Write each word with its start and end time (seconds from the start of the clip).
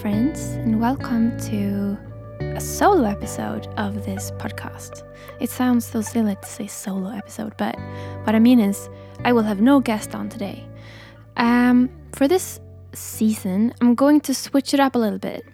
friends, 0.00 0.40
and 0.64 0.80
welcome 0.80 1.36
to 1.38 1.96
a 2.40 2.60
solo 2.60 3.04
episode 3.04 3.66
of 3.76 4.04
this 4.04 4.32
podcast. 4.32 5.02
It 5.40 5.50
sounds 5.50 5.84
so 5.84 6.00
silly 6.00 6.36
to 6.36 6.46
say 6.46 6.66
solo 6.66 7.10
episode, 7.10 7.56
but 7.56 7.78
what 8.24 8.34
I 8.34 8.38
mean 8.38 8.60
is, 8.60 8.88
I 9.24 9.32
will 9.32 9.42
have 9.42 9.60
no 9.60 9.80
guest 9.80 10.14
on 10.14 10.28
today. 10.28 10.66
Um, 11.36 11.90
for 12.12 12.26
this 12.26 12.60
season, 12.92 13.72
I'm 13.80 13.94
going 13.94 14.20
to 14.22 14.34
switch 14.34 14.74
it 14.74 14.80
up 14.80 14.94
a 14.94 14.98
little 14.98 15.18
bit. 15.18 15.44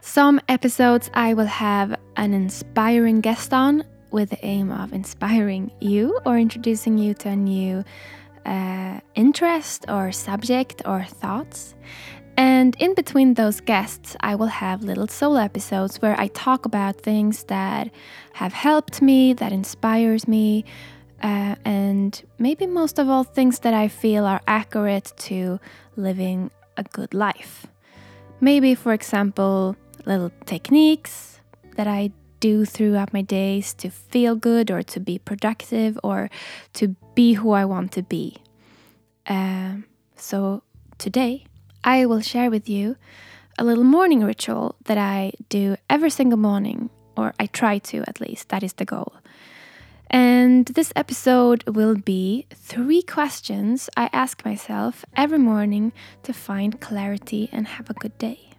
Some 0.00 0.40
episodes 0.48 1.10
I 1.14 1.34
will 1.34 1.46
have 1.46 1.98
an 2.16 2.32
inspiring 2.32 3.20
guest 3.20 3.52
on 3.52 3.84
with 4.10 4.30
the 4.30 4.44
aim 4.44 4.70
of 4.70 4.92
inspiring 4.92 5.72
you 5.80 6.18
or 6.24 6.38
introducing 6.38 6.96
you 6.96 7.14
to 7.14 7.30
a 7.30 7.36
new 7.36 7.84
uh, 8.46 9.00
interest 9.14 9.84
or 9.88 10.12
subject 10.12 10.82
or 10.84 11.04
thoughts. 11.04 11.74
And 12.40 12.74
in 12.78 12.94
between 12.94 13.34
those 13.34 13.60
guests, 13.60 14.16
I 14.20 14.34
will 14.34 14.46
have 14.46 14.82
little 14.82 15.06
solo 15.06 15.40
episodes 15.40 16.00
where 16.00 16.18
I 16.18 16.28
talk 16.28 16.64
about 16.64 16.96
things 16.96 17.44
that 17.44 17.90
have 18.32 18.54
helped 18.54 19.02
me, 19.02 19.34
that 19.34 19.52
inspires 19.52 20.26
me, 20.26 20.64
uh, 21.22 21.56
and 21.66 22.22
maybe 22.38 22.66
most 22.66 22.98
of 22.98 23.10
all, 23.10 23.24
things 23.24 23.58
that 23.58 23.74
I 23.74 23.88
feel 23.88 24.24
are 24.24 24.40
accurate 24.46 25.12
to 25.28 25.60
living 25.96 26.50
a 26.78 26.82
good 26.82 27.12
life. 27.12 27.66
Maybe, 28.40 28.74
for 28.74 28.94
example, 28.94 29.76
little 30.06 30.32
techniques 30.46 31.40
that 31.76 31.86
I 31.86 32.10
do 32.40 32.64
throughout 32.64 33.12
my 33.12 33.20
days 33.20 33.74
to 33.74 33.90
feel 33.90 34.34
good 34.34 34.70
or 34.70 34.82
to 34.82 34.98
be 34.98 35.18
productive 35.18 35.98
or 36.02 36.30
to 36.72 36.96
be 37.14 37.34
who 37.34 37.50
I 37.50 37.66
want 37.66 37.92
to 37.92 38.02
be. 38.02 38.38
Um, 39.26 39.84
so 40.16 40.62
today, 40.96 41.44
I 41.82 42.06
will 42.06 42.20
share 42.20 42.50
with 42.50 42.68
you 42.68 42.96
a 43.58 43.64
little 43.64 43.84
morning 43.84 44.22
ritual 44.24 44.76
that 44.84 44.98
I 44.98 45.32
do 45.48 45.76
every 45.88 46.10
single 46.10 46.38
morning, 46.38 46.90
or 47.16 47.34
I 47.38 47.46
try 47.46 47.78
to 47.78 48.04
at 48.06 48.20
least. 48.20 48.48
That 48.50 48.62
is 48.62 48.74
the 48.74 48.84
goal. 48.84 49.12
And 50.10 50.66
this 50.66 50.92
episode 50.96 51.62
will 51.68 51.94
be 51.94 52.46
three 52.52 53.02
questions 53.02 53.88
I 53.96 54.10
ask 54.12 54.44
myself 54.44 55.04
every 55.16 55.38
morning 55.38 55.92
to 56.24 56.32
find 56.32 56.80
clarity 56.80 57.48
and 57.52 57.66
have 57.68 57.88
a 57.88 57.94
good 57.94 58.18
day. 58.18 58.50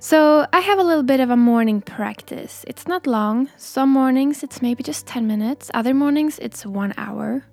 So, 0.00 0.48
I 0.52 0.58
have 0.58 0.80
a 0.80 0.82
little 0.82 1.04
bit 1.04 1.20
of 1.20 1.30
a 1.30 1.36
morning 1.36 1.80
practice. 1.80 2.64
It's 2.66 2.88
not 2.88 3.06
long. 3.06 3.48
Some 3.56 3.90
mornings 3.90 4.42
it's 4.42 4.60
maybe 4.60 4.82
just 4.82 5.06
10 5.06 5.28
minutes, 5.28 5.70
other 5.74 5.94
mornings 5.94 6.40
it's 6.40 6.66
one 6.66 6.92
hour. 6.96 7.44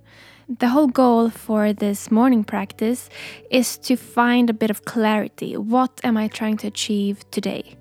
The 0.57 0.69
whole 0.69 0.87
goal 0.87 1.29
for 1.29 1.73
this 1.73 2.09
morning 2.09 2.43
practice 2.43 3.07
is 3.51 3.77
to 3.85 3.95
find 3.95 4.49
a 4.49 4.53
bit 4.53 4.71
of 4.71 4.83
clarity. 4.83 5.55
What 5.55 6.01
am 6.03 6.17
I 6.17 6.27
trying 6.27 6.57
to 6.57 6.67
achieve 6.67 7.23
today? 7.29 7.75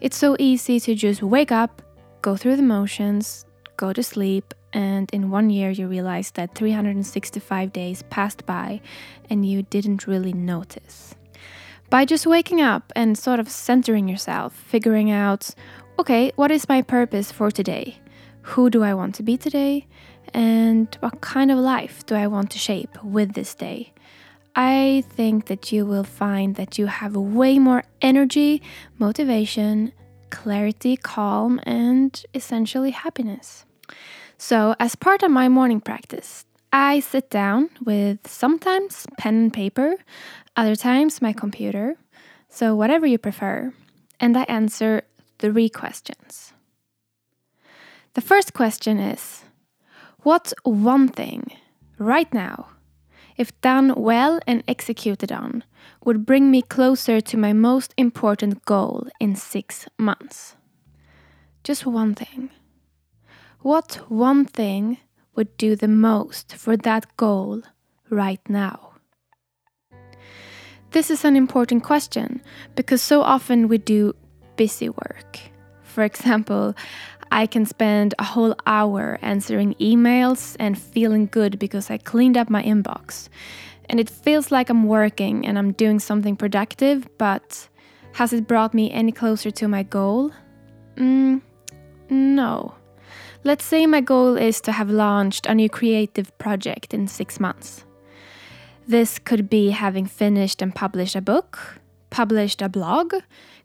It's 0.00 0.16
so 0.16 0.34
easy 0.38 0.80
to 0.80 0.94
just 0.94 1.22
wake 1.22 1.52
up, 1.52 1.82
go 2.22 2.34
through 2.34 2.56
the 2.56 2.62
motions, 2.62 3.44
go 3.76 3.92
to 3.92 4.02
sleep, 4.02 4.54
and 4.72 5.10
in 5.12 5.28
one 5.28 5.50
year 5.50 5.68
you 5.68 5.86
realize 5.86 6.30
that 6.30 6.54
365 6.54 7.74
days 7.74 8.02
passed 8.04 8.46
by 8.46 8.80
and 9.28 9.44
you 9.44 9.62
didn't 9.64 10.06
really 10.06 10.32
notice. 10.32 11.14
By 11.90 12.06
just 12.06 12.26
waking 12.26 12.62
up 12.62 12.90
and 12.96 13.18
sort 13.18 13.38
of 13.38 13.50
centering 13.50 14.08
yourself, 14.08 14.54
figuring 14.54 15.10
out, 15.10 15.50
okay, 15.98 16.32
what 16.36 16.50
is 16.50 16.70
my 16.70 16.80
purpose 16.80 17.30
for 17.30 17.50
today? 17.50 18.01
Who 18.42 18.70
do 18.70 18.82
I 18.82 18.94
want 18.94 19.14
to 19.16 19.22
be 19.22 19.36
today? 19.36 19.86
and 20.34 20.96
what 21.00 21.20
kind 21.20 21.50
of 21.50 21.58
life 21.58 22.04
do 22.06 22.14
I 22.14 22.26
want 22.26 22.50
to 22.52 22.58
shape 22.58 23.02
with 23.02 23.34
this 23.34 23.54
day? 23.54 23.92
I 24.54 25.04
think 25.08 25.46
that 25.46 25.72
you 25.72 25.86
will 25.86 26.04
find 26.04 26.56
that 26.56 26.78
you 26.78 26.86
have 26.86 27.16
way 27.16 27.58
more 27.58 27.84
energy, 28.02 28.62
motivation, 28.98 29.92
clarity, 30.30 30.96
calm, 30.96 31.60
and 31.64 32.22
essentially 32.34 32.90
happiness. 32.90 33.64
So, 34.36 34.74
as 34.78 34.94
part 34.94 35.22
of 35.22 35.30
my 35.30 35.48
morning 35.48 35.80
practice, 35.80 36.44
I 36.72 37.00
sit 37.00 37.30
down 37.30 37.70
with 37.84 38.26
sometimes 38.26 39.06
pen 39.18 39.34
and 39.34 39.52
paper, 39.52 39.96
other 40.56 40.76
times 40.76 41.22
my 41.22 41.32
computer, 41.32 41.96
so 42.48 42.74
whatever 42.74 43.06
you 43.06 43.18
prefer, 43.18 43.72
and 44.20 44.36
I 44.36 44.42
answer 44.44 45.02
three 45.38 45.68
questions. 45.68 46.51
The 48.14 48.20
first 48.20 48.52
question 48.52 48.98
is 48.98 49.44
What's 50.22 50.52
one 50.64 51.08
thing, 51.08 51.46
right 51.98 52.32
now, 52.32 52.68
if 53.36 53.58
done 53.62 53.94
well 53.96 54.38
and 54.46 54.62
executed 54.68 55.32
on, 55.32 55.64
would 56.04 56.26
bring 56.26 56.50
me 56.50 56.60
closer 56.62 57.20
to 57.20 57.36
my 57.36 57.52
most 57.52 57.94
important 57.96 58.64
goal 58.66 59.08
in 59.18 59.34
six 59.34 59.88
months? 59.98 60.56
Just 61.64 61.86
one 61.86 62.14
thing. 62.14 62.50
What 63.60 63.94
one 64.08 64.44
thing 64.44 64.98
would 65.34 65.56
do 65.56 65.74
the 65.74 65.88
most 65.88 66.54
for 66.54 66.76
that 66.76 67.16
goal 67.16 67.62
right 68.10 68.40
now? 68.48 68.92
This 70.90 71.10
is 71.10 71.24
an 71.24 71.36
important 71.36 71.82
question 71.82 72.42
because 72.74 73.00
so 73.00 73.22
often 73.22 73.68
we 73.68 73.78
do 73.78 74.14
busy 74.56 74.90
work. 74.90 75.38
For 75.82 76.04
example, 76.04 76.74
I 77.32 77.46
can 77.46 77.64
spend 77.64 78.14
a 78.18 78.24
whole 78.24 78.54
hour 78.66 79.18
answering 79.22 79.74
emails 79.80 80.54
and 80.60 80.78
feeling 80.78 81.26
good 81.32 81.58
because 81.58 81.90
I 81.90 81.96
cleaned 81.96 82.36
up 82.36 82.50
my 82.50 82.62
inbox. 82.62 83.30
And 83.88 83.98
it 83.98 84.10
feels 84.10 84.52
like 84.52 84.68
I'm 84.68 84.84
working 84.84 85.46
and 85.46 85.58
I'm 85.58 85.72
doing 85.72 85.98
something 85.98 86.36
productive, 86.36 87.08
but 87.16 87.68
has 88.12 88.34
it 88.34 88.46
brought 88.46 88.74
me 88.74 88.90
any 88.90 89.12
closer 89.12 89.50
to 89.50 89.66
my 89.66 89.82
goal? 89.82 90.30
Mm, 90.96 91.40
no. 92.10 92.74
Let's 93.44 93.64
say 93.64 93.86
my 93.86 94.02
goal 94.02 94.36
is 94.36 94.60
to 94.60 94.72
have 94.72 94.90
launched 94.90 95.46
a 95.46 95.54
new 95.54 95.70
creative 95.70 96.36
project 96.36 96.92
in 96.92 97.08
six 97.08 97.40
months. 97.40 97.86
This 98.86 99.18
could 99.18 99.48
be 99.48 99.70
having 99.70 100.04
finished 100.04 100.60
and 100.60 100.74
published 100.74 101.16
a 101.16 101.22
book, 101.22 101.80
published 102.10 102.60
a 102.60 102.68
blog, 102.68 103.14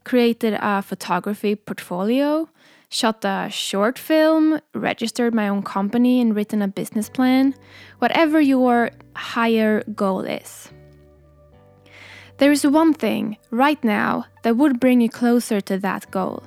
created 0.06 0.58
a 0.62 0.82
photography 0.82 1.56
portfolio, 1.56 2.48
shot 2.90 3.26
a 3.26 3.50
short 3.52 4.00
film, 4.00 4.60
registered 4.74 5.34
my 5.34 5.50
own 5.50 5.64
company, 5.64 6.22
and 6.22 6.36
written 6.36 6.62
a 6.62 6.68
business 6.68 7.10
plan, 7.10 7.54
whatever 8.00 8.40
your 8.40 8.92
higher 9.16 9.84
goal 9.96 10.22
is. 10.22 10.70
There 12.38 12.52
is 12.52 12.66
one 12.66 12.94
thing 12.94 13.38
right 13.50 13.84
now 13.84 14.26
that 14.44 14.58
would 14.58 14.80
bring 14.80 15.02
you 15.02 15.10
closer 15.10 15.60
to 15.62 15.78
that 15.80 16.10
goal. 16.12 16.44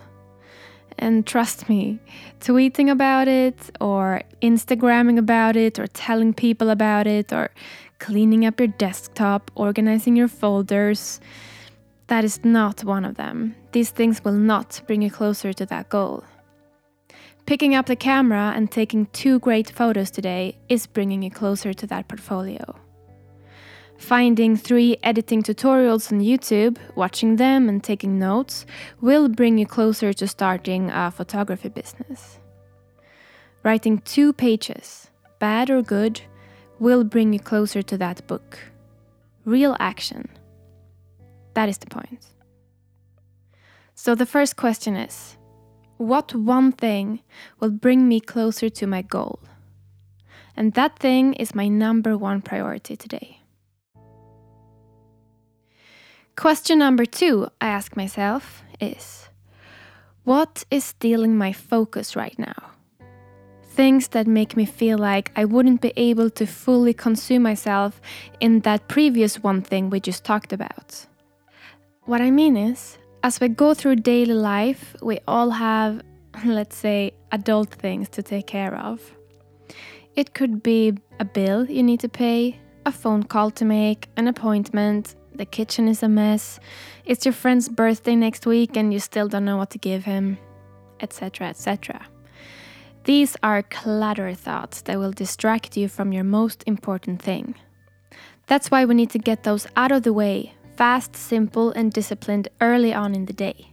And 0.99 1.27
trust 1.27 1.69
me, 1.69 1.99
tweeting 2.41 2.91
about 2.91 3.27
it, 3.27 3.71
or 3.81 4.23
Instagramming 4.43 5.19
about 5.19 5.57
it, 5.57 5.79
or 5.79 5.87
telling 5.89 6.33
people 6.33 6.71
about 6.71 7.07
it, 7.07 7.33
or 7.33 7.51
cleaning 7.99 8.47
up 8.47 8.61
your 8.61 8.69
desktop, 8.69 9.51
organizing 9.55 10.15
your 10.15 10.29
folders, 10.29 11.21
that 12.07 12.25
is 12.25 12.45
not 12.45 12.85
one 12.85 13.05
of 13.05 13.17
them. 13.17 13.55
These 13.73 13.91
things 13.91 14.23
will 14.25 14.33
not 14.33 14.83
bring 14.87 15.03
you 15.03 15.11
closer 15.11 15.53
to 15.53 15.67
that 15.67 15.89
goal. 15.89 16.25
Picking 17.51 17.75
up 17.75 17.87
the 17.87 17.97
camera 17.97 18.53
and 18.55 18.71
taking 18.71 19.07
two 19.07 19.41
great 19.41 19.71
photos 19.73 20.09
today 20.09 20.57
is 20.69 20.87
bringing 20.87 21.21
you 21.23 21.33
closer 21.33 21.73
to 21.75 21.85
that 21.89 22.07
portfolio. 22.07 22.77
Finding 23.99 24.57
three 24.57 24.99
editing 25.03 25.43
tutorials 25.43 26.13
on 26.13 26.21
YouTube, 26.21 26.79
watching 26.95 27.35
them, 27.35 27.69
and 27.69 27.83
taking 27.83 28.21
notes 28.21 28.67
will 29.01 29.29
bring 29.29 29.59
you 29.59 29.67
closer 29.67 30.13
to 30.13 30.29
starting 30.29 30.91
a 30.91 31.11
photography 31.11 31.69
business. 31.69 32.39
Writing 33.65 33.99
two 33.99 34.33
pages, 34.33 35.11
bad 35.41 35.71
or 35.71 35.83
good, 35.83 36.21
will 36.79 37.03
bring 37.03 37.33
you 37.33 37.41
closer 37.41 37.83
to 37.83 37.99
that 37.99 38.25
book. 38.29 38.61
Real 39.45 39.77
action 39.81 40.29
that 41.55 41.69
is 41.69 41.79
the 41.79 41.89
point. 41.89 42.27
So 43.97 44.15
the 44.15 44.25
first 44.25 44.55
question 44.55 44.95
is 44.95 45.37
What 46.01 46.35
one 46.35 46.73
thing 46.73 47.21
will 47.59 47.69
bring 47.71 48.09
me 48.09 48.21
closer 48.21 48.71
to 48.71 48.87
my 48.87 49.03
goal? 49.03 49.39
And 50.57 50.73
that 50.73 50.99
thing 50.99 51.35
is 51.35 51.55
my 51.55 51.69
number 51.69 52.17
one 52.17 52.41
priority 52.41 52.97
today. 52.97 53.43
Question 56.37 56.79
number 56.79 57.05
two 57.05 57.51
I 57.61 57.67
ask 57.67 57.99
myself 57.99 58.63
is 58.81 59.29
What 60.25 60.65
is 60.71 60.85
stealing 60.85 61.37
my 61.37 61.53
focus 61.53 62.17
right 62.17 62.39
now? 62.39 62.71
Things 63.63 64.09
that 64.09 64.27
make 64.27 64.57
me 64.57 64.65
feel 64.65 64.97
like 64.97 65.31
I 65.37 65.45
wouldn't 65.45 65.83
be 65.83 65.93
able 65.97 66.31
to 66.31 66.47
fully 66.47 66.95
consume 66.95 67.43
myself 67.43 68.01
in 68.41 68.61
that 68.61 68.89
previous 68.89 69.43
one 69.43 69.61
thing 69.61 69.91
we 69.91 70.01
just 70.01 70.25
talked 70.25 70.55
about. 70.55 71.05
What 72.07 72.23
I 72.23 72.31
mean 72.31 72.57
is, 72.57 72.97
as 73.23 73.41
we 73.41 73.49
go 73.49 73.75
through 73.75 73.97
daily 73.97 74.35
life, 74.35 74.97
we 75.03 75.19
all 75.29 75.51
have, 75.51 76.03
let's 76.45 76.77
say, 76.77 77.13
adult 77.33 77.71
things 77.71 78.09
to 78.11 78.23
take 78.23 78.47
care 78.47 78.75
of. 78.75 79.15
It 80.17 80.35
could 80.35 80.63
be 80.63 80.95
a 81.19 81.25
bill 81.25 81.71
you 81.71 81.83
need 81.83 82.01
to 82.01 82.09
pay, 82.09 82.59
a 82.87 82.93
phone 82.93 83.23
call 83.23 83.51
to 83.53 83.65
make, 83.65 84.09
an 84.17 84.27
appointment. 84.27 85.15
the 85.33 85.47
kitchen 85.47 85.87
is 85.89 86.03
a 86.03 86.09
mess, 86.09 86.59
it's 87.05 87.25
your 87.25 87.33
friend's 87.33 87.69
birthday 87.69 88.17
next 88.17 88.47
week 88.47 88.77
and 88.77 88.93
you 88.93 88.99
still 88.99 89.29
don't 89.29 89.45
know 89.45 89.57
what 89.57 89.71
to 89.71 89.79
give 89.79 90.05
him, 90.05 90.37
etc., 91.01 91.49
etc. 91.49 92.07
These 93.05 93.37
are 93.43 93.63
clutter 93.63 94.35
thoughts 94.35 94.83
that 94.83 94.99
will 94.99 95.13
distract 95.13 95.77
you 95.77 95.89
from 95.89 96.13
your 96.13 96.25
most 96.25 96.65
important 96.67 97.23
thing. 97.23 97.55
That's 98.47 98.71
why 98.71 98.85
we 98.85 98.95
need 98.95 99.11
to 99.11 99.19
get 99.19 99.45
those 99.45 99.67
out 99.77 99.93
of 99.93 100.03
the 100.03 100.13
way, 100.13 100.55
fast, 100.81 101.15
simple, 101.15 101.73
and 101.73 101.93
disciplined 101.93 102.49
early 102.63 102.95
on 102.95 103.15
in 103.15 103.27
the 103.27 103.35
day. 103.35 103.69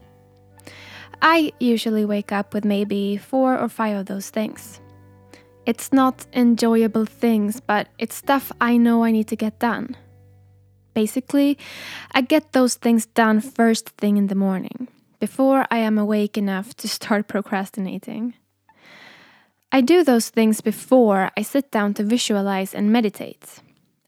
I 1.22 1.54
usually 1.58 2.04
wake 2.04 2.34
up 2.34 2.54
with 2.54 2.66
maybe 2.66 3.16
four 3.16 3.58
or 3.58 3.70
five 3.70 3.96
of 3.96 4.08
those 4.08 4.30
things. 4.30 4.82
It's 5.66 5.94
not 5.94 6.28
enjoyable 6.34 7.06
things, 7.06 7.62
but 7.62 7.88
it's 7.98 8.16
stuff 8.16 8.52
I 8.60 8.76
know 8.76 9.06
I 9.06 9.12
need 9.12 9.30
to 9.30 9.38
get 9.38 9.58
done. 9.58 9.96
Basically, 10.94 11.58
I 12.12 12.20
get 12.20 12.52
those 12.52 12.76
things 12.76 13.06
done 13.06 13.40
first 13.40 13.88
thing 13.92 14.18
in 14.18 14.28
the 14.28 14.36
morning, 14.36 14.90
before 15.22 15.66
I 15.72 15.78
am 15.78 15.98
awake 15.98 16.38
enough 16.38 16.76
to 16.76 16.90
start 16.90 17.28
procrastinating. 17.34 18.34
I 19.72 19.80
do 19.80 20.04
those 20.04 20.28
things 20.30 20.60
before 20.60 21.32
I 21.38 21.42
sit 21.44 21.72
down 21.72 21.94
to 21.94 22.04
visualize 22.04 22.76
and 22.76 22.92
meditate. 22.92 23.62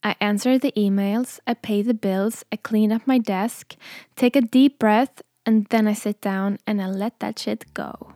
I 0.03 0.15
answer 0.21 0.57
the 0.57 0.71
emails, 0.73 1.39
I 1.45 1.53
pay 1.53 1.81
the 1.81 1.93
bills, 1.93 2.45
I 2.51 2.55
clean 2.55 2.91
up 2.91 3.05
my 3.05 3.17
desk, 3.17 3.75
take 4.15 4.35
a 4.35 4.41
deep 4.41 4.79
breath, 4.79 5.21
and 5.45 5.65
then 5.65 5.87
I 5.87 5.93
sit 5.93 6.21
down 6.21 6.57
and 6.65 6.81
I 6.81 6.87
let 6.87 7.19
that 7.19 7.39
shit 7.39 7.73
go. 7.73 8.13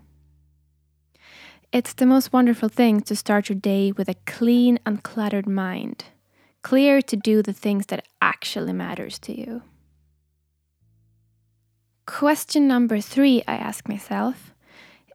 It's 1.74 1.94
the 1.94 2.06
most 2.06 2.32
wonderful 2.32 2.70
thing 2.70 3.02
to 3.02 3.16
start 3.16 3.50
your 3.50 3.58
day 3.58 3.92
with 3.92 4.08
a 4.08 4.16
clean, 4.26 4.80
uncluttered 4.86 5.48
mind, 5.48 6.06
clear 6.62 7.02
to 7.02 7.18
do 7.18 7.42
the 7.42 7.52
things 7.52 7.88
that 7.88 8.06
actually 8.22 8.74
matters 8.74 9.18
to 9.20 9.38
you. 9.38 9.64
Question 12.06 12.68
number 12.68 13.02
3 13.02 13.44
I 13.48 13.56
ask 13.56 13.90
myself 13.90 14.54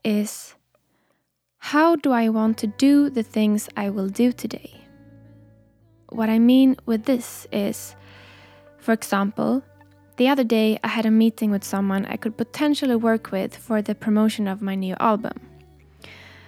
is 0.03 0.55
how 1.59 1.95
do 1.95 2.11
I 2.11 2.29
want 2.29 2.57
to 2.59 2.67
do 2.67 3.09
the 3.09 3.23
things 3.23 3.69
I 3.77 3.89
will 3.89 4.09
do 4.09 4.31
today? 4.31 4.78
What 6.11 6.29
I 6.29 6.39
mean 6.39 6.75
with 6.85 7.05
this 7.05 7.47
is, 7.51 7.95
for 8.79 8.93
example, 8.93 9.63
the 10.17 10.27
other 10.27 10.43
day 10.43 10.79
I 10.83 10.87
had 10.87 11.05
a 11.05 11.11
meeting 11.11 11.51
with 11.51 11.63
someone 11.63 12.05
I 12.05 12.17
could 12.17 12.35
potentially 12.35 12.95
work 12.95 13.31
with 13.31 13.55
for 13.55 13.81
the 13.81 13.93
promotion 13.95 14.47
of 14.47 14.61
my 14.61 14.75
new 14.75 14.95
album. 14.99 15.39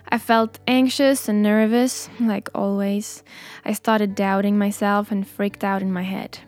I 0.10 0.18
felt 0.18 0.60
anxious 0.68 1.30
and 1.30 1.42
nervous, 1.44 2.10
like 2.20 2.50
always. 2.54 3.24
I 3.64 3.74
started 3.74 4.16
doubting 4.16 4.58
myself 4.58 5.12
and 5.12 5.28
freaked 5.28 5.64
out 5.64 5.82
in 5.82 5.94
my 5.94 6.04
head. 6.04 6.40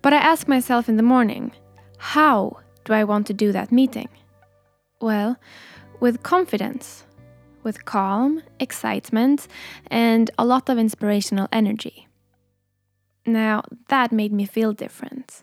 But 0.00 0.12
I 0.12 0.18
asked 0.18 0.48
myself 0.48 0.88
in 0.88 0.96
the 0.96 1.02
morning, 1.02 1.52
how 1.98 2.58
do 2.84 2.92
I 2.92 3.04
want 3.04 3.26
to 3.26 3.34
do 3.34 3.52
that 3.52 3.72
meeting? 3.72 4.08
Well, 5.00 5.36
with 6.00 6.22
confidence, 6.22 7.04
with 7.62 7.84
calm, 7.84 8.42
excitement, 8.58 9.48
and 9.88 10.30
a 10.38 10.44
lot 10.44 10.68
of 10.68 10.78
inspirational 10.78 11.48
energy. 11.52 12.08
Now, 13.24 13.62
that 13.88 14.12
made 14.12 14.32
me 14.32 14.46
feel 14.46 14.72
different. 14.72 15.42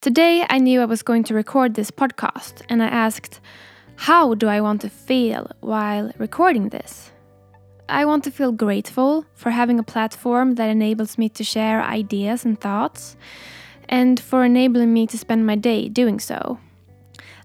Today, 0.00 0.44
I 0.48 0.58
knew 0.58 0.80
I 0.80 0.86
was 0.86 1.02
going 1.02 1.24
to 1.24 1.34
record 1.34 1.74
this 1.74 1.90
podcast, 1.90 2.62
and 2.68 2.82
I 2.82 2.86
asked, 2.86 3.40
how 3.96 4.34
do 4.34 4.48
I 4.48 4.60
want 4.60 4.80
to 4.80 4.90
feel 4.90 5.50
while 5.60 6.10
recording 6.18 6.70
this? 6.70 7.12
I 7.88 8.04
want 8.04 8.24
to 8.24 8.30
feel 8.30 8.50
grateful 8.50 9.24
for 9.34 9.50
having 9.50 9.78
a 9.78 9.84
platform 9.84 10.54
that 10.56 10.70
enables 10.70 11.18
me 11.18 11.28
to 11.30 11.44
share 11.44 11.82
ideas 11.82 12.44
and 12.44 12.60
thoughts, 12.60 13.16
and 13.88 14.18
for 14.18 14.44
enabling 14.44 14.92
me 14.92 15.06
to 15.06 15.18
spend 15.18 15.46
my 15.46 15.54
day 15.54 15.88
doing 15.88 16.18
so. 16.18 16.58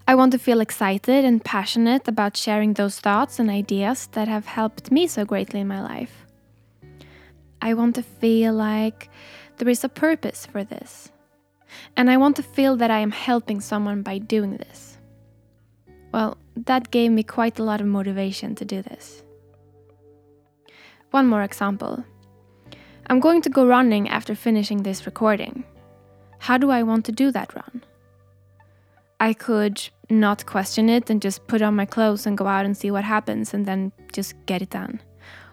I 0.08 0.16
want 0.16 0.32
to 0.32 0.38
feel 0.38 0.60
excited 0.60 1.24
and 1.24 1.44
passionate 1.44 2.08
about 2.08 2.36
sharing 2.36 2.72
those 2.72 2.98
thoughts 2.98 3.38
and 3.38 3.48
ideas 3.48 4.08
that 4.12 4.26
have 4.26 4.46
helped 4.46 4.90
me 4.90 5.06
so 5.06 5.24
greatly 5.24 5.60
in 5.60 5.68
my 5.68 5.80
life. 5.80 6.19
I 7.62 7.74
want 7.74 7.94
to 7.96 8.02
feel 8.02 8.54
like 8.54 9.10
there 9.58 9.68
is 9.68 9.84
a 9.84 9.88
purpose 9.88 10.46
for 10.46 10.64
this. 10.64 11.10
And 11.96 12.10
I 12.10 12.16
want 12.16 12.36
to 12.36 12.42
feel 12.42 12.76
that 12.76 12.90
I 12.90 12.98
am 12.98 13.10
helping 13.10 13.60
someone 13.60 14.02
by 14.02 14.18
doing 14.18 14.56
this. 14.56 14.98
Well, 16.12 16.36
that 16.56 16.90
gave 16.90 17.12
me 17.12 17.22
quite 17.22 17.58
a 17.58 17.62
lot 17.62 17.80
of 17.80 17.86
motivation 17.86 18.54
to 18.56 18.64
do 18.64 18.82
this. 18.82 19.22
One 21.10 21.26
more 21.26 21.42
example. 21.42 22.04
I'm 23.06 23.20
going 23.20 23.42
to 23.42 23.50
go 23.50 23.66
running 23.66 24.08
after 24.08 24.34
finishing 24.34 24.82
this 24.82 25.06
recording. 25.06 25.64
How 26.38 26.56
do 26.56 26.70
I 26.70 26.82
want 26.82 27.04
to 27.06 27.12
do 27.12 27.30
that 27.32 27.54
run? 27.54 27.84
I 29.20 29.34
could 29.34 29.88
not 30.08 30.46
question 30.46 30.88
it 30.88 31.10
and 31.10 31.20
just 31.20 31.46
put 31.46 31.60
on 31.60 31.76
my 31.76 31.84
clothes 31.84 32.26
and 32.26 32.38
go 32.38 32.46
out 32.46 32.64
and 32.64 32.76
see 32.76 32.90
what 32.90 33.04
happens 33.04 33.52
and 33.52 33.66
then 33.66 33.92
just 34.12 34.34
get 34.46 34.62
it 34.62 34.70
done. 34.70 35.00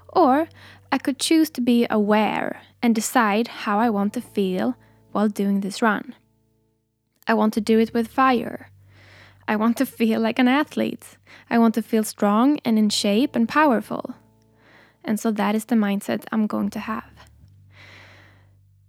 Or 0.09 0.47
I 0.91 0.97
could 0.97 1.19
choose 1.19 1.49
to 1.51 1.61
be 1.61 1.87
aware 1.89 2.61
and 2.81 2.95
decide 2.95 3.47
how 3.47 3.79
I 3.79 3.89
want 3.89 4.13
to 4.13 4.21
feel 4.21 4.75
while 5.11 5.29
doing 5.29 5.61
this 5.61 5.81
run. 5.81 6.15
I 7.27 7.33
want 7.33 7.53
to 7.55 7.61
do 7.61 7.79
it 7.79 7.93
with 7.93 8.07
fire 8.07 8.69
I 9.47 9.55
want 9.55 9.77
to 9.77 9.85
feel 9.85 10.19
like 10.19 10.39
an 10.39 10.47
athlete. 10.47 11.17
I 11.49 11.57
want 11.57 11.73
to 11.75 11.81
feel 11.81 12.03
strong 12.03 12.59
and 12.65 12.77
in 12.77 12.89
shape 12.89 13.35
and 13.35 13.47
powerful. 13.47 14.15
And 15.05 15.19
so 15.19 15.31
that 15.31 15.55
is 15.55 15.65
the 15.65 15.75
mindset 15.75 16.25
I'm 16.31 16.47
going 16.47 16.69
to 16.71 16.79
have. 16.79 17.09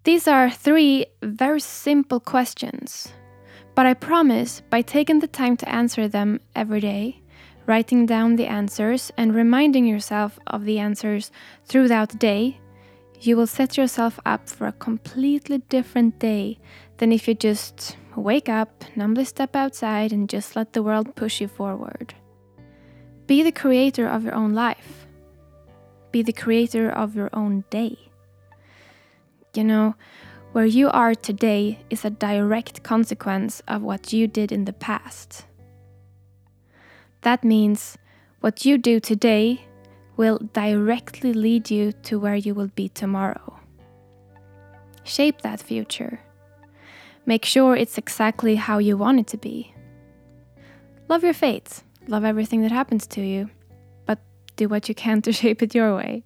These 0.02 0.26
are 0.26 0.50
three 0.50 1.06
very 1.22 1.60
simple 1.60 2.18
questions, 2.18 3.12
but 3.74 3.86
I 3.86 3.94
promise 3.94 4.62
by 4.68 4.82
taking 4.82 5.20
the 5.20 5.28
time 5.28 5.56
to 5.58 5.68
answer 5.68 6.08
them 6.08 6.40
every 6.56 6.80
day, 6.80 7.20
writing 7.68 8.06
down 8.06 8.36
the 8.36 8.46
answers, 8.46 9.12
and 9.18 9.34
reminding 9.34 9.84
yourself 9.84 10.38
of 10.46 10.64
the 10.64 10.78
answers 10.78 11.30
throughout 11.66 12.08
the 12.08 12.16
day, 12.16 12.58
you 13.20 13.36
will 13.36 13.46
set 13.46 13.76
yourself 13.76 14.18
up 14.24 14.48
for 14.48 14.66
a 14.66 14.72
completely 14.72 15.58
different 15.68 16.18
day 16.18 16.58
than 16.96 17.12
if 17.12 17.28
you 17.28 17.34
just 17.34 17.96
wake 18.16 18.48
up, 18.48 18.84
numbly 18.96 19.24
step 19.24 19.54
outside, 19.54 20.12
and 20.12 20.30
just 20.30 20.56
let 20.56 20.72
the 20.72 20.82
world 20.82 21.14
push 21.14 21.42
you 21.42 21.46
forward. 21.46 22.14
Be 23.26 23.42
the 23.42 23.52
creator 23.52 24.08
of 24.08 24.24
your 24.24 24.34
own 24.34 24.54
life. 24.54 25.06
Be 26.10 26.22
the 26.22 26.32
creator 26.32 26.88
of 26.88 27.14
your 27.14 27.28
own 27.34 27.64
day. 27.68 27.98
You 29.54 29.64
know, 29.64 29.94
where 30.52 30.64
you 30.64 30.88
are 30.88 31.14
today 31.14 31.80
is 31.90 32.06
a 32.06 32.10
direct 32.10 32.82
consequence 32.82 33.62
of 33.68 33.82
what 33.82 34.10
you 34.12 34.26
did 34.26 34.52
in 34.52 34.64
the 34.64 34.72
past. 34.72 35.44
That 37.28 37.44
means 37.44 37.98
what 38.40 38.64
you 38.64 38.78
do 38.78 39.00
today 39.00 39.60
will 40.16 40.38
directly 40.54 41.34
lead 41.34 41.70
you 41.70 41.92
to 42.04 42.18
where 42.18 42.36
you 42.36 42.54
will 42.54 42.70
be 42.74 42.88
tomorrow. 42.88 43.60
Shape 45.04 45.42
that 45.42 45.60
future. 45.60 46.20
Make 47.26 47.44
sure 47.44 47.76
it's 47.76 47.98
exactly 47.98 48.54
how 48.54 48.78
you 48.78 48.96
want 48.96 49.20
it 49.20 49.26
to 49.26 49.36
be. 49.36 49.74
Love 51.10 51.22
your 51.22 51.34
fate, 51.34 51.82
love 52.06 52.24
everything 52.24 52.62
that 52.62 52.72
happens 52.72 53.06
to 53.08 53.20
you, 53.20 53.50
but 54.06 54.20
do 54.56 54.66
what 54.66 54.88
you 54.88 54.94
can 54.94 55.20
to 55.20 55.30
shape 55.40 55.62
it 55.62 55.74
your 55.74 55.94
way. 55.94 56.24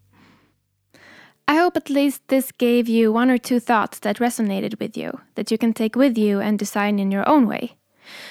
I 1.49 1.56
hope 1.56 1.76
at 1.76 1.90
least 1.90 2.28
this 2.28 2.52
gave 2.52 2.88
you 2.88 3.12
one 3.12 3.28
or 3.28 3.38
two 3.38 3.59
thoughts 3.59 3.99
that 3.99 4.18
resonated 4.18 4.78
with 4.78 4.97
you, 4.97 5.18
that 5.35 5.50
you 5.50 5.59
can 5.59 5.73
take 5.73 5.97
with 5.97 6.16
you 6.16 6.38
and 6.38 6.56
design 6.56 7.00
in 7.00 7.11
your 7.11 7.28
own 7.28 7.49
way. 7.49 7.76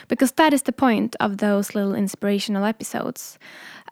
Because 0.07 0.31
that 0.33 0.53
is 0.53 0.63
the 0.63 0.71
point 0.71 1.15
of 1.19 1.37
those 1.37 1.75
little 1.75 1.95
inspirational 1.95 2.65
episodes. 2.65 3.37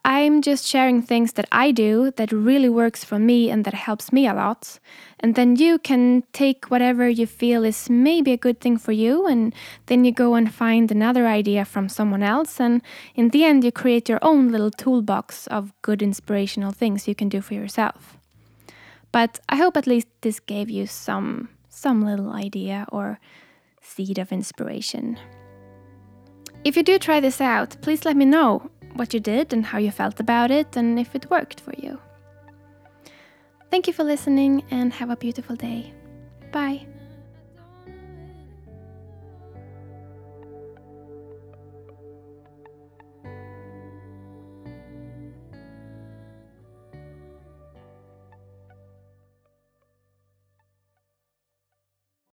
I'm 0.06 0.42
just 0.42 0.66
sharing 0.66 1.02
things 1.02 1.34
that 1.34 1.48
I 1.52 1.72
do 1.72 2.12
that 2.12 2.32
really 2.32 2.70
works 2.70 3.04
for 3.04 3.20
me 3.20 3.52
and 3.52 3.66
that 3.66 3.74
helps 3.74 4.14
me 4.14 4.28
a 4.28 4.34
lot. 4.34 4.80
And 5.20 5.36
then 5.36 5.58
you 5.58 5.78
can 5.78 6.24
take 6.32 6.72
whatever 6.72 7.10
you 7.10 7.28
feel 7.28 7.66
is 7.66 7.90
maybe 7.90 8.32
a 8.32 8.38
good 8.38 8.62
thing 8.62 8.78
for 8.78 8.94
you, 8.94 9.28
and 9.28 9.54
then 9.88 10.06
you 10.06 10.14
go 10.14 10.36
and 10.36 10.54
find 10.54 10.90
another 10.90 11.28
idea 11.28 11.66
from 11.66 11.90
someone 11.90 12.24
else. 12.24 12.60
And 12.62 12.82
in 13.16 13.30
the 13.30 13.44
end, 13.44 13.64
you 13.66 13.72
create 13.72 14.08
your 14.08 14.20
own 14.22 14.50
little 14.52 14.72
toolbox 14.72 15.48
of 15.48 15.74
good 15.82 16.02
inspirational 16.02 16.72
things 16.72 17.08
you 17.08 17.16
can 17.16 17.28
do 17.28 17.42
for 17.42 17.54
yourself. 17.54 18.18
But 19.12 19.40
I 19.50 19.58
hope 19.58 19.76
at 19.76 19.88
least 19.88 20.08
this 20.22 20.40
gave 20.40 20.70
you 20.70 20.88
some 20.88 21.50
some 21.70 22.04
little 22.04 22.32
idea 22.32 22.86
or 22.92 23.20
seed 23.82 24.18
of 24.18 24.32
inspiration. 24.32 25.18
If 26.64 26.76
you 26.76 26.84
do 26.84 27.00
try 27.00 27.20
this 27.20 27.40
out, 27.40 27.78
please 27.82 28.06
let 28.06 28.18
me 28.18 28.26
know 28.26 28.70
what 28.94 29.14
you 29.14 29.20
did 29.20 29.54
and 29.54 29.66
how 29.66 29.78
you 29.78 29.92
felt 29.92 30.20
about 30.20 30.52
it 30.52 30.76
and 30.76 31.00
if 31.00 31.16
it 31.16 31.30
worked 31.30 31.62
for 31.62 31.74
you. 31.78 32.00
Thank 33.72 33.88
you 33.88 33.94
for 33.94 34.04
listening 34.04 34.64
and 34.72 34.92
have 34.94 35.10
a 35.10 35.16
beautiful 35.16 35.56
day. 35.56 35.94
Bye. 36.52 36.86